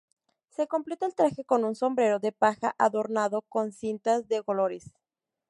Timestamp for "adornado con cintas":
2.79-4.27